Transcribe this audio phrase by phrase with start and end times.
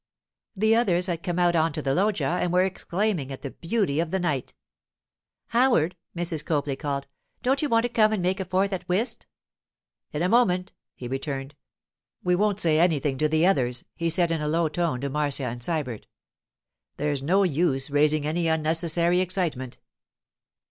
[0.55, 3.99] The others had come out on to the loggia and were exclaiming at the beauty
[3.99, 4.55] of the night.
[5.49, 6.43] 'Howard,' Mrs.
[6.43, 7.05] Copley called,
[7.43, 9.27] 'don't you want to come and make a fourth at whist?'
[10.11, 11.53] 'In a moment,' he returned.
[12.23, 15.43] 'We won't say anything to the others,' he said in a low tone to Marcia
[15.45, 16.07] and Sybert.
[16.97, 19.77] 'There's no use raising any unnecessary excitement.